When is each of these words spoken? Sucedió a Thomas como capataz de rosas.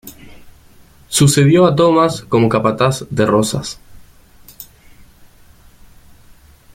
Sucedió 1.09 1.67
a 1.67 1.75
Thomas 1.75 2.23
como 2.23 2.49
capataz 2.49 3.05
de 3.11 3.23
rosas. 3.27 3.79